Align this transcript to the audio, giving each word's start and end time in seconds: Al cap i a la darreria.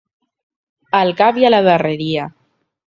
Al 1.01 1.13
cap 1.21 1.39
i 1.43 1.47
a 1.51 1.55
la 1.55 1.61
darreria. 1.71 2.29